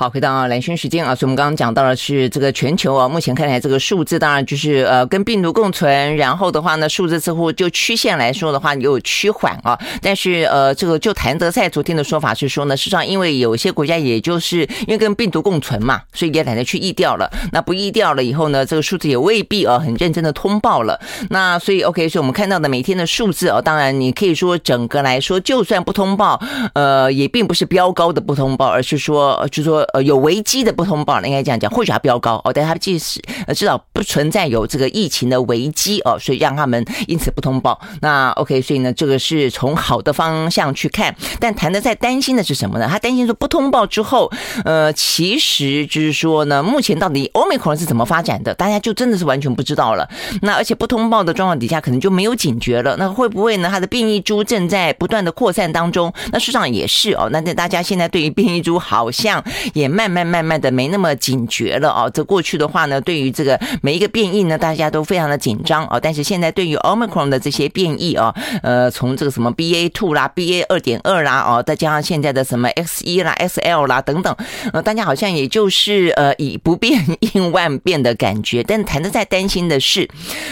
[0.00, 26.40] 好，回到蓝轩时间啊，所以我们刚刚讲到的是这个全球啊，目前看来这个数字当然就是呃跟病毒共存，然后的话呢，数字似乎就曲线来说的话有趋缓啊，但是呃这个就谭德赛昨天的说法是说呢，实际上因为有些国家也就是因为跟病毒共存嘛，所以也懒得去疫调了，那不疫调了以后呢，这个数字也未必啊很认真的通报了，那所以 OK，所以我们看到的每天的数字啊，当然你可以说整个来说就算不通报，
[26.74, 29.84] 呃也并不是飙高的不通报，而是说就说。
[29.94, 37.80] 呃，有危机的不通报，应该这样讲，或许还飙高哦，但他即使呃至少不存在有这个疫情的危机哦，所以让他们因此不通报。
[38.02, 41.14] 那 OK，所以呢，这个是从好的方向去看。
[41.40, 42.86] 但谈的在担心的是什么呢？
[42.86, 44.30] 他担心说不通报之后，
[44.64, 50.08] 呃，其实就是说呢，目前到底 Omicron 是怎么发展的，大家就真的是完全不知道了。
[50.42, 52.94] 那而且不通报的状况底下，可能就没有警觉了。
[52.98, 53.68] 那会不会呢？
[53.70, 56.12] 它的变异株正在不断的扩散当中？
[56.30, 57.28] 那事实上也是哦。
[57.32, 59.42] 那那大家现在对于变异株好像。
[59.78, 62.10] 也慢慢慢慢的没那么警觉了啊！
[62.10, 66.00] 这过去的话呢，对于这个每一个变异呢，大家都非常的紧张啊。
[66.02, 74.34] 但是现在对于 Omicron 的这些变异啊，呃，从这个什么 BA two 啦、BA 二点二啦，哦，再加上现在的什么 X 一啦、SL 啦等等，
[74.72, 77.00] 呃，大家好像也就是呃以不变
[77.34, 78.64] 应万变的感觉。
[78.64, 80.08] 但谈的在担心的是，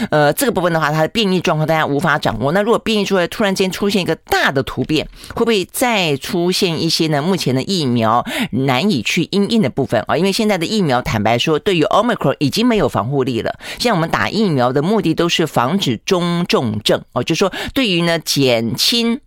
[0.09, 2.53] 呃，这个部分的话，它的变异状况大家无法掌握。
[2.53, 7.21] 那如果变异出来突然间出现一个大的突变，会不会再出现一些呢？
[7.21, 9.16] 目前的疫苗难以去。
[9.17, 13.57] 去因应的部分啊，因为现在的疫苗，坦白说，对于 Omicron 已经没有防护力了。
[13.79, 19.19] 现在我们打疫苗的目的都是防止中重症哦，就是说对于呢减轻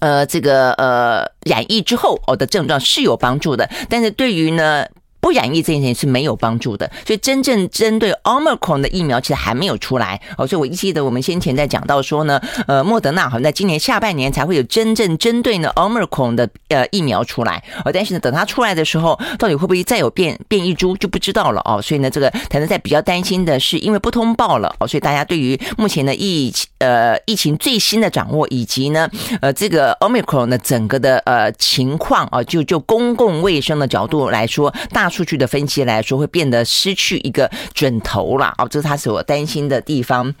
[0.00, 4.86] 呃这个呃染疫之后哦的症状是有帮助的，但是对于呢。
[5.24, 6.90] 不染疫这件事情是没有帮助的。
[7.06, 10.46] 所以真正针对 Omicron 的疫苗其实还没有出来哦。
[10.46, 21.80] 所以我记得我们先前在讲到说呢，呃，莫德纳好像在今年下半年才会有真正针对呢 Omicron 的呃疫苗出来，哦，但是呢，等它出来的时候，到底会不会再有变变异株就不知道了哦。
[21.80, 29.08] 所以呢，这个可能在比较担心的是，因为不通报了哦，所以大家对于目前的疫呃疫情最新的掌握，以及呢
[29.40, 40.34] 呃这个 Omicron 的整个的呃情况啊，就就公共卫生的角度来说，大数据的分析来说，会变得失去一个准头了哦，这是他所担心的地方。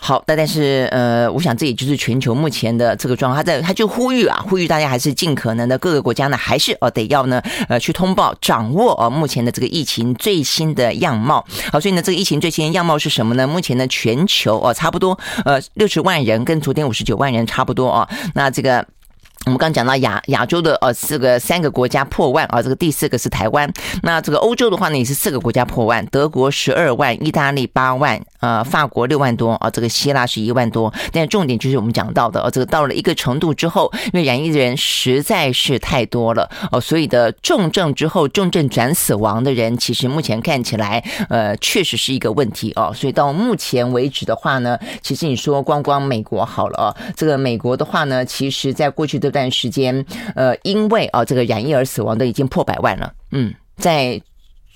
[0.00, 11.44] 好，但但是呃，我想这也就是全球目前的这个状况，他在他就呼吁啊，呼吁大家还是尽可能的各个国家呢，还是呃得要呢呃去通报掌握啊目前的这个疫情最新的样貌。
[11.72, 13.44] 好，所以呢，这个疫情最新的样貌是什么呢？
[13.46, 18.08] 目前呢，全球哦差不多呃六十万人，跟昨天五十九万人差不多哦。
[18.34, 18.86] 那这个。
[19.44, 23.68] 我们刚讲到亚亚洲的呃四个三个国家破万啊，这个第四个是台湾。
[24.02, 30.94] 那这个欧洲的话呢，也是四个国家破万，德国十二万，意大利八万，呃，法国六万多啊，这个希腊是一万多。
[31.10, 42.92] 但重点就是我们讲到的，呃，这个到了一个程度之后，因为染疫的人实在是太多了哦，所以的重症之后重症转死亡的人，其实目前看起来呃确实是一个问题哦。
[42.94, 49.31] 所以到目前为止的话呢，其实你说光光美国好了哦，这个美国的话呢，其实在过去的。
[49.32, 53.12] 段时间，呃，因为啊，这个染疫而死亡的已经破百万了。
[53.32, 54.22] 嗯，在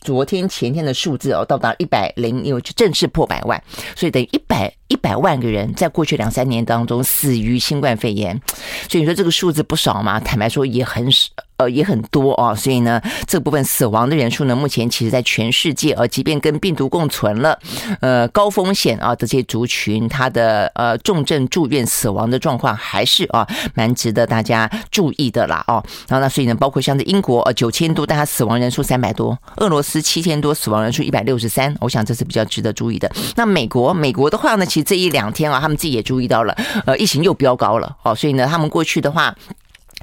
[0.01, 3.63] 昨天前天的数字哦，到达一百零，六就正式破百万，
[3.95, 8.41] 所以等于一百一百万个人在过去两三年当中死于新冠肺炎。
[8.89, 10.19] 所以你说这个数字不少嘛？
[10.19, 11.29] 坦白说也很少。
[11.59, 17.59] 呃，也很多啊，所以呢，这部分死亡的人数呢，目前其实在全世界，呃，即便跟病毒共存了，
[18.01, 33.11] 呃，高风险啊这些族群，它的呃重症住院死亡的状况还是啊蛮值得大家注意的啦，哦，然后呢，所以呢，包括像是英国呃九千多，但他死亡人数三百多；俄罗斯七千多，死亡人数一百六十三，我想这是比较值得注意的。
[33.35, 39.35] 那美国，美国的话呢，其实这一两天啊，他们自己也注意到了，呃，疫情又飙高了，哦，所以呢，他们过去的话。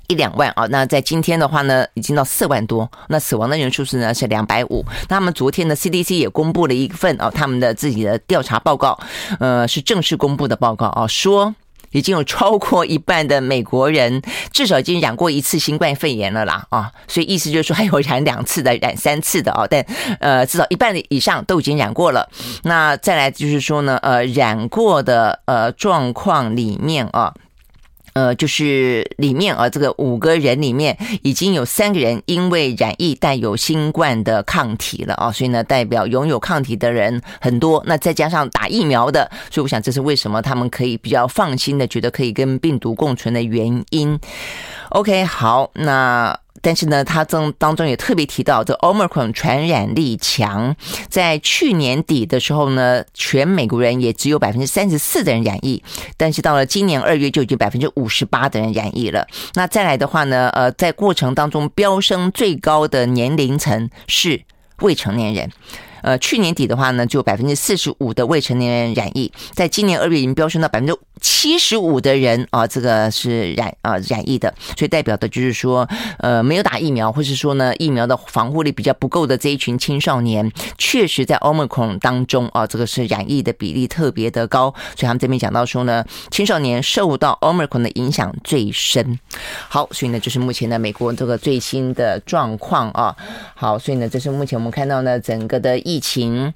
[0.08, 2.90] 一两万啊，那在今天的话呢，已经到四万多。
[3.08, 4.86] 那死亡的人数是呢是两百五。
[5.08, 9.00] 那他们昨天的 CDC 也公布了一份啊，他们的自己的调查报告，
[9.40, 11.56] 呃，是正式公布的报告啊，说
[11.92, 19.86] 已经有超过一半的美国人至少已经染过一次新冠肺炎了啦啊，所以意思就是说还有染两次的、染三次的啊，但
[20.20, 22.28] 呃至少一半以上都已经染过了。
[22.64, 27.34] 那再来就是说呢，呃，染过的呃状况里面啊。
[28.14, 37.84] 呃，就是里面啊，这个五个人里面已经有三个人因为染疫带有新冠的抗体了啊，所以呢，代表拥有抗体的人很多。
[37.86, 44.20] 那再加上打疫苗的，所以我想这是为什么他们可以比较放心的觉得可以跟病毒共存的原因。
[44.90, 46.43] OK，好，那。
[46.64, 50.76] 但是呢，他中当中也特别提到，这 Omicron 传染力强，
[51.10, 55.84] 在去年底的时候呢，全美国人也只有百分之三十四的人染疫，
[56.16, 59.28] 但是到了今年二月就已经百分之五十八的人染疫了。
[59.56, 64.42] 那再来的话呢，呃，在过程当中飙升最高的年龄层是
[64.80, 65.52] 未成年人。
[66.04, 75.88] 呃，去年底的话呢，就百分之四十五的未成年人染疫，在今年二月已经飙升到百分之七十五的人啊，这个是染啊染疫的，所以代表的就是说，
[76.20, 89.18] 呃，没有打疫苗，或是说呢，疫苗的防护力比较不够的这一群青少年，确实在 Omicron 当中啊，这个是染疫的比例特别的高，所以他们这边讲到说呢，青少年受到 Omicron 的影响最深。
[89.70, 93.16] 好，所以呢，就是目前的美国这个最新的状况啊。
[93.56, 95.93] 好，所以呢，这是目前我们看到呢，整个的疫。
[95.94, 96.56] 疫情。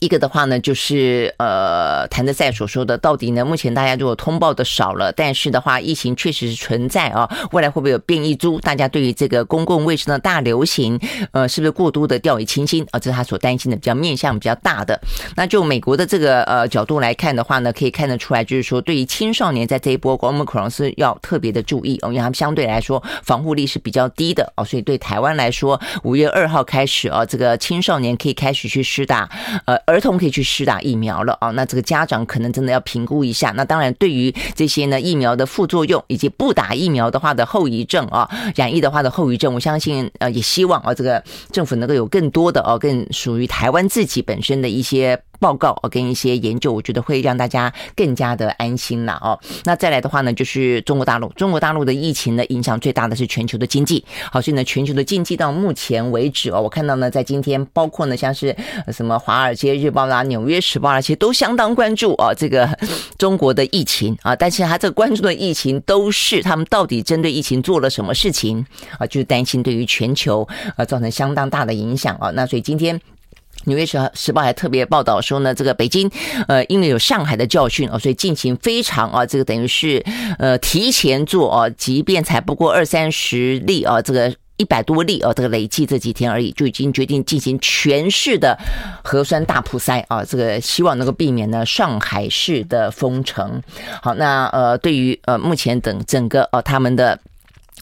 [0.00, 8.60] 一个的话呢，就是呃，谭德赛所说的，到底呢，目前大家如果通报的少了，但是的话，疫情确实是存在啊，未来会不会有变异株？
[8.60, 10.98] 大家对于这个公共卫生的大流行，
[11.32, 12.98] 呃，是不是过度的掉以轻心啊？
[12.98, 15.00] 这是他所担心的比较面向比较大的。
[15.36, 29.28] 那就美国的这个呃角度来看的话呢，可以看得出来，就是说对于青少年在这一波 Omicron 是要特别的注意哦，因为他们相对来说防护力是比较低的哦，所以对台湾来说，五月二号开始啊，这个青少年可以开始去施打
[29.66, 29.73] 呃。
[29.86, 33.52] 儿童可以去施打疫苗了啊，那这个家长可能真的要评估一下。
[33.56, 49.38] 那当然，对于这些呢疫苗的副作用以及不打疫苗的话的后遗症啊，染疫的话的后遗症，我相信呃也希望啊这个政府能够有更多的哦，更属于台湾自己本身的一些报告哦，跟一些研究，我觉得会让大家更加的安心了哦。
[49.64, 54.04] 那再来的话呢，就是中国大陆，中国大陆的疫情呢，影响最大的是全球的经济。
[54.30, 58.54] 好，所以呢，全球的经济到目前为止哦，我看到呢，在今天，包括呢，像是
[58.92, 62.68] 什么《华尔街日报》啦、《纽约时报》啦，其实都相当关注哦，这个
[63.18, 64.34] 中国的疫情啊。
[64.36, 68.64] 但是他这关注的疫情，都是他们到底针对疫情做了什么事情
[68.98, 69.06] 啊？
[69.06, 72.30] 就是担心对于全球呃造成相当大的影响啊。
[72.30, 72.98] 那所以今天。
[73.66, 76.10] 《纽约时时报》还特别报道说呢，这个北京，
[76.48, 80.04] 呃，因为有上海的教训哦，所以进行非常啊，这个等于是
[80.38, 88.58] 呃提前做哦，即便才不过二三十例啊，这个一百多例哦，这个累计这几天而已，就已经决定进行全市的
[89.02, 93.62] 核酸大普筛啊，这个希望能够避免呢上海市的封城。
[94.02, 97.18] 好，那呃，对于呃目前等整个呃他们的。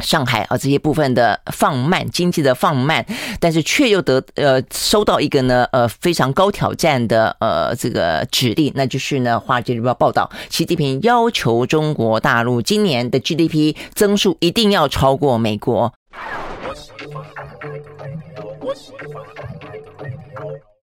[0.03, 3.05] 上海啊，这些部分的放慢经济的放慢，
[3.41, 15.93] 但是却又得呃收到一个呢呃非常高挑战的呃这个指令，那就是呢《华尔街日报》报道，习近平要求中国大陆今年的 GDP 增速一定要超过美国。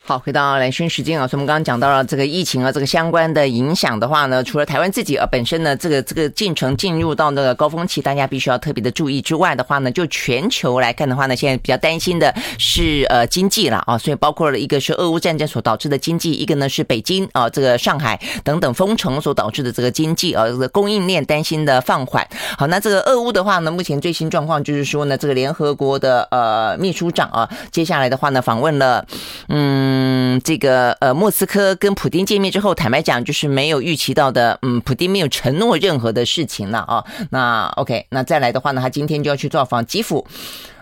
[0.10, 22.28] 好，回到兰萱时间啊，所以我们刚刚讲到了这个疫情啊，这个相关的影响的话呢，除了台湾自己啊本身呢，这个这个进程进入到那个高峰期，大家必须要特别的注意之外的话呢，就全球来看的话呢，现在比较担心的是呃经济了啊，所以包括了一个是俄乌战争所导致的经济，一个呢是北京啊这个上海等等封城所导致的这个经济啊这个供应链担心的放缓。
[22.58, 29.39] 好，那这个俄乌的话呢，目前最新状况就是说呢，这个联合国的呃秘书长啊，接下来的话呢访问了嗯。
[29.52, 37.04] 嗯，这个呃，莫斯科跟普丁见面之后，坦白讲，就是没有预期到的，嗯，普丁没有承诺任何的事情了啊。
[37.32, 40.26] 那 OK，那再来的话呢，他今天就要去造访基辅。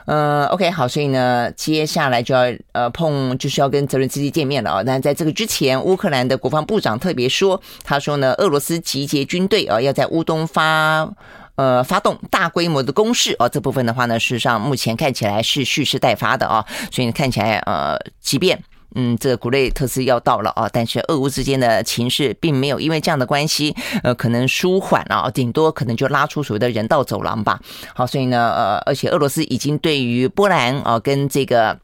[0.05, 4.81] 呃，OK，好，所以呢，接下来就要呃碰，就是要跟泽伦斯基见面了啊。
[4.85, 11.09] 那在这个之前，乌克兰的国防部长特别说，他说呢，俄罗斯集结军队啊，要在乌东发
[11.57, 13.49] 呃发动大规模的攻势啊。
[13.49, 16.65] 这部分的话呢，事实上目前看起来是蓄势待发的啊。
[16.91, 18.63] 所以看起来呃，即便。
[18.95, 27.59] 嗯，这个古雷特斯要到了啊，但是俄乌之间的情势并没有因为这样的关系，呃，可能舒缓啊，顶多可能就拉出所谓的人道走廊吧。
[27.93, 31.77] 好，所以呢，呃，而且俄罗斯已经对于波兰啊，跟这个，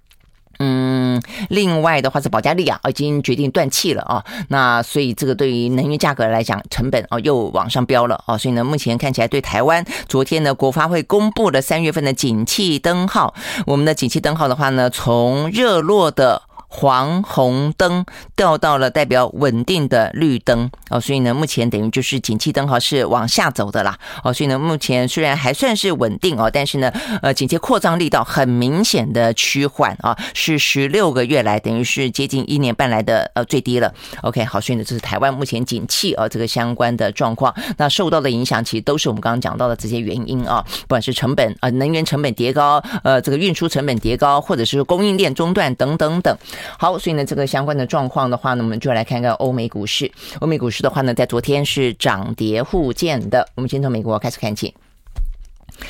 [0.59, 4.23] 嗯，另外的话是保加利亚已经决定断气了啊。
[4.49, 8.37] 那所以这个对于能源价格来讲，成本啊又往上飙了啊。
[8.37, 13.33] 所以呢，目前看起来对台湾，昨天呢，国发会公布了三月份的景气灯号，
[13.65, 16.43] 我们的景气灯号的话呢，从热络的。
[16.75, 18.03] 黄红灯
[18.35, 33.93] 掉到了代表稳定的绿灯哦，所以呢，目前等于就是景气灯号是往下走的啦哦，所以呢，目前虽然还算是稳定哦，但是呢，呃，景气扩张力道很明显的趋缓啊，是十六个月来等于是接近一年半来的呃最低了。
[34.23, 46.35] OK，好，所以呢，这是台湾目前景气啊这个相关的状况，那受到的影响其实都是我们刚刚讲到的这些原因啊，不管是成本啊，能源成本叠高，呃，这个运输成本叠高，或者是供应链中断等等等。
[46.77, 50.11] 好，所以呢，这个相关的状况的话呢，我们就来看看欧美股市。
[50.39, 53.47] 欧美股市的话呢，在昨天是涨跌互见的。
[53.55, 54.73] 我们先从美国开始看起。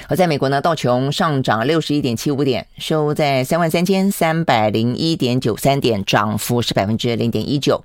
[0.07, 7.83] 而在美国呢，道琼上涨六十一点七五点，收在三万三千三百零一点九三点，涨幅是百分之零点一九。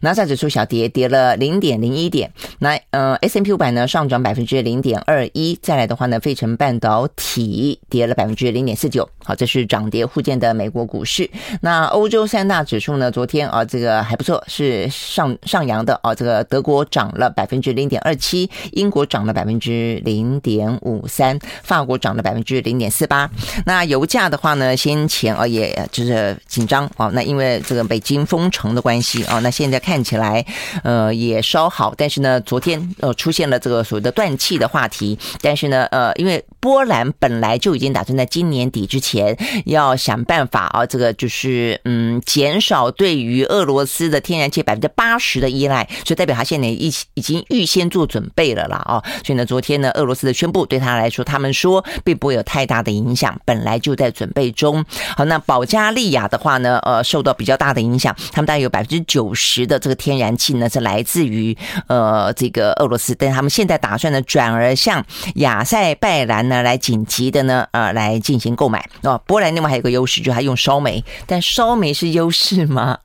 [0.00, 2.32] 纳斯达克指数小跌，跌了零点零一点。
[2.58, 5.58] 那呃，S&P 五百呢上涨百分之零点二一。
[5.62, 9.08] 再来的话呢，费城半导体跌了百分之零点四九。
[9.24, 11.30] 好，这是涨跌互见的美国股市。
[11.60, 16.14] 那欧洲三大指数呢，昨天啊，这个还不错，是上上扬的啊。
[16.14, 21.38] 这个德国涨了百分之零点二七，英国涨了百分之零点五三。
[21.62, 23.30] 法国涨了百分之零点四八，
[23.66, 30.44] 那油价的话呢，先前啊也就是紧张啊，那因为这个北京封城的关系啊，那现在看起来
[30.82, 39.36] 呃也稍好，但是呢，昨天呃出现了这个所谓的断气的话题，但是呢呃，因为波兰本来就已经打算在今年底之前
[39.66, 54.84] 要想办法啊，这个就是嗯减少对于俄罗斯的天然气百分之八十的依赖，所以代表他现在已已经预先做准备了啦啊，所以呢，昨天呢，俄罗斯的宣布对他来说，他他们说并不会有太大的影响，本来就在准备中。
[55.16, 65.02] 好，那保加利亚的话呢，呃，受到比较大的影响，他们大概有百分之九十的这个天然气呢是来自于呃这个俄罗斯，但他们现在打算呢转而向
[65.36, 68.86] 亚塞拜然呢来紧急的呢呃来进行购买。
[69.00, 72.98] 哦，波兰另外还有个优势，就是它用烧煤，但烧煤是优势吗？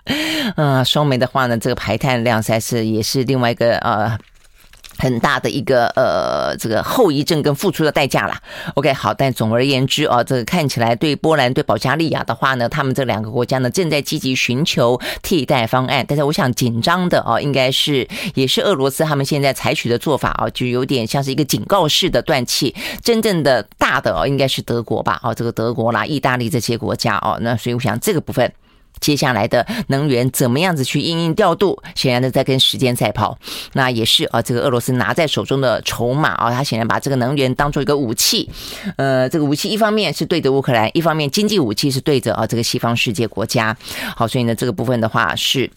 [0.57, 4.19] 呃，烧煤的话呢，这个排碳量实在是也是另外一个呃。
[4.97, 8.41] 很大的一个呃，这个后遗症跟付出的代价啦。
[8.75, 16.05] OK，好，但总而言之啊，这个看起来对波兰对保加利亚的话呢，他们这两个国家呢正在积极寻求替代方案。
[16.07, 22.73] 但是我想紧张的啊，应该是也是俄罗斯他们现在采取的做法啊，就有点像是一个警告式的断气。
[23.03, 25.19] 真正的大的啊，应该是德国吧？
[25.21, 28.51] 啊，这个德国啦、意大利这些国家哦，那所以我想这个部分。
[28.99, 31.81] 接下来的能源怎么样子去应应调度？
[31.95, 33.37] 显然的在跟时间赛跑，
[33.73, 38.49] 那也是啊，这个俄罗斯拿在手中的筹码啊，他显然把这个能源当做一个武器，
[38.97, 43.75] 呃，这个武器一方面是对着乌克兰，一方面经济武器是对着啊这个西方世界国家。
[44.15, 45.69] 好，所以呢，这个部分的话是。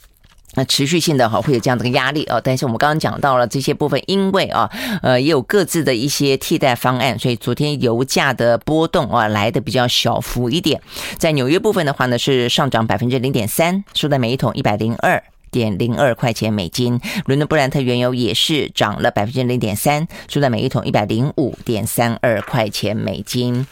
[0.54, 4.70] 那持续性的哈会有这样的个压力啊，但是我们刚刚讲到了这些部分，因为啊
[5.02, 10.80] 呃也有各自的一些替代方案，所以昨天油价的波动啊来的比较小幅一点，
[11.18, 15.22] 在纽约部分的话呢是上涨百分之零点三，收在每一桶一百零二。
[15.50, 23.66] 点零二块钱美金，伦敦布兰特原油也是涨了百分之零点三，收在每一桶一百零五点三二块钱美金。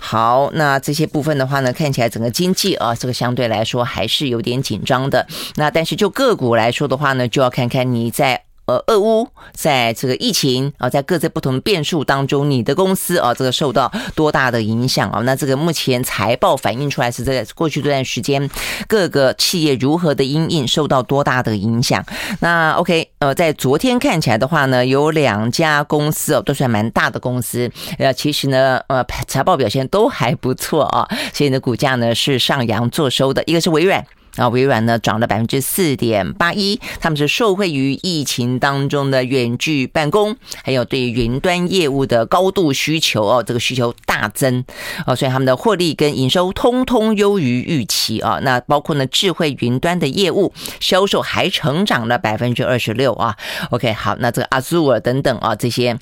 [0.00, 5.26] 好，那这些部分的话呢，看起来整个经济啊，这个相对来说还是有点紧张的。
[5.56, 8.42] 那但是就个股来说的话呢，就要看看你在。
[8.70, 15.20] 呃，俄乌在这个疫情啊，在各自不同的变数当中，你的公司啊，这个受到多大的影响啊？
[15.22, 18.48] 那这个目前财报反映出来是在过去这段时间
[18.86, 22.04] 各个企业如何的因应受到多大的影响？
[22.38, 27.68] 那 OK，呃，在昨天看起来的话呢，有两家公司哦，都算蛮大的公司，
[27.98, 34.06] 呃，其实呢，呃，财报表现都还不错啊，所以呢，股价呢是上扬做收的，一个是微软。
[34.40, 40.34] 那，微软呢涨了百分之四点八一，他们是受惠于疫情当中的远距办公，
[40.64, 44.64] 还有对云端业务的高度需求哦，这个需求大增
[45.06, 48.38] 哦，所以他们的获利跟营收通通优于预期啊。
[48.42, 53.36] 那包括呢智慧云端的业务销售还成长了百分之二十六啊。
[53.68, 55.98] OK，好，那这个 Azure 等等啊这些。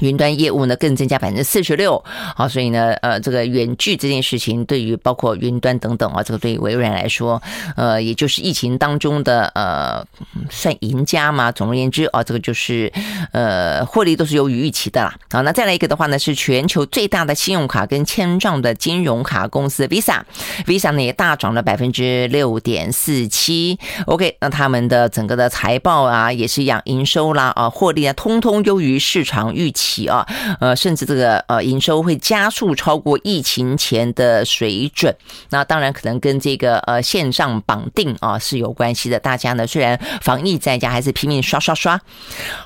[0.00, 2.02] 云端业务呢更增加百分之四十六，
[2.34, 7.42] 好，所以呢，呃，这个远距这件事情对于包括云端等等啊，这个对于微软来说，
[7.76, 10.04] 呃，也就是疫情当中的呃，
[10.50, 11.50] 算赢家嘛。
[11.50, 12.92] 总而言之啊，这个就是
[13.32, 15.14] 呃，获利都是优于预期的啦。
[15.30, 23.78] 好，那再来一个的话呢，是全球最大的信用卡跟签账的金融卡公司 Visa，Visa 呢也大涨了百分之六点四七。
[24.06, 29.85] OK，那他们的整个的财报啊也是一样，营收啦啊，获利啊，通通优于市场预期。
[29.86, 30.26] 起啊，
[30.60, 35.14] 呃，甚至这个呃营收会加速超过疫情前的水准。
[35.50, 39.20] 那当然可能跟这个呃线上绑定啊是有关系的。
[39.20, 42.00] 大家呢虽然防疫在家，还是拼命刷刷刷。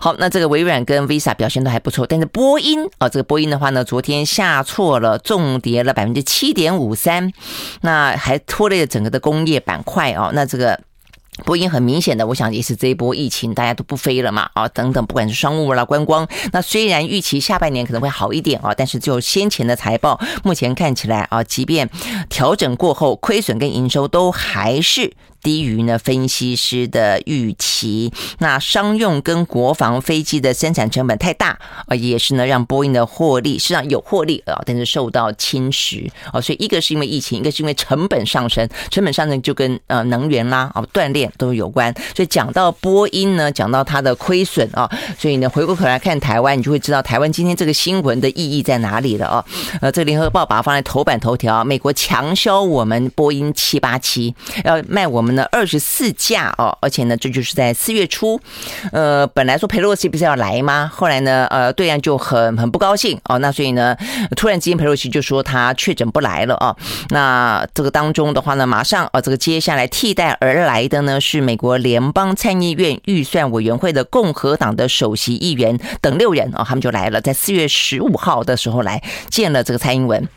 [0.00, 7.30] 好，那这个微软跟 Visa 表现都还不错，但是波音啊，这个波音的话呢，昨天下挫了，重跌了百分之七点五三，
[7.82, 10.30] 那还拖累了整个的工业板块啊。
[10.32, 10.80] 那这个。
[11.44, 21.88] 波音很明显的，我想也是这一波疫情，大家都不飞了嘛，啊，等等，不管是商务啦、观光，那虽然预期下半年可能会好一点啊，但是就先前的财报，目前看起来啊，即便
[22.28, 25.12] 调整过后，亏损跟营收都还是。
[25.42, 49.44] 低于呢分析师的预期，那商用跟国防飞机的生产成本太大啊，也是呢让波音的获利实际上有获利啊，但是受到侵蚀啊，所以一个是因为疫情，一个是因为成本上升，成本上升就跟呃能源啦啊锻炼都有关，所以讲到波音呢，讲到它的亏损啊，所以呢回过头来看台湾，你就会知道台湾今天这个新闻的意义在哪里了啊，
[49.80, 54.34] 呃，这联合报把它放在头版头条，美国强销我们波音七八七，
[54.64, 55.29] 要卖我们。
[55.32, 58.40] 那，二十四架哦，而且呢，这就是在四月初，
[58.92, 60.90] 呃，本来说佩洛西不是要来吗？
[60.92, 63.96] 后来呢，呃，对岸就很很不高兴哦，那所以呢，
[64.36, 66.74] 突然之间佩洛西就说他确诊不来了啊。
[67.10, 80.28] 那这个当中的话呢，马上啊，这个接下来替代而来的呢，是美国联邦参议院预算委员会的共和党的首席议员等六人啊，他们就来了，在四月十五号的时候来见了这个蔡英文。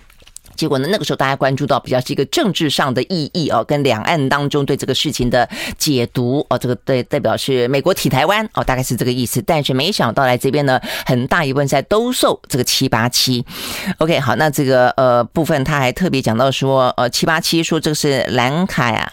[0.55, 5.47] 结果呢，那个时候大家关注到比较是一个政治上的意义哦，跟两岸当中对这个事情的
[5.77, 9.41] 解读哦，这个代代表是美国体台湾哦，大概是这个意思。
[9.41, 13.45] 但是没想到来这边呢，很大一部分在兜售这个七八七。
[13.97, 19.11] OK，好，那这个呃部分他还特别讲到说，呃七八七说这个是蓝卡呀。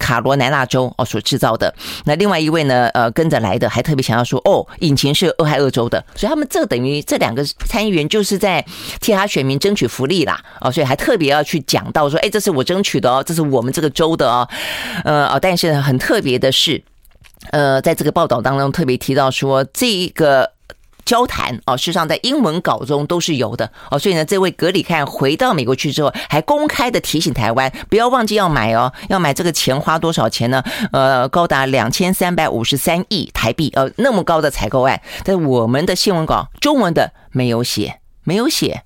[0.00, 1.72] 卡罗来纳州哦所制造的，
[2.06, 8.64] 那另外一位呢，呃跟着来的还特别想要说，哦，引擎是俄亥俄州的，所以他们这等于这两个参议员就是在
[9.00, 14.48] 替他选民争取福利啦，哦，所以还特别要去讲到说，哎，这是我争取的哦，这是我们这个州的哦，
[15.04, 16.82] 呃哦，但是很特别的是，
[17.50, 20.50] 呃，在这个报道当中特别提到说，这一个。
[21.04, 23.98] 交谈哦，事实上在英文稿中都是有的哦。
[23.98, 30.62] 所以呢，这位格里看回到美国去之后，还公开的提醒台湾不要忘记要买哦，要买这个钱花多少钱呢？
[30.92, 38.82] 呃，高达两千三百五十三亿台币，呃，那么高的采购案，在我们的新闻稿中文的没有写，没有写。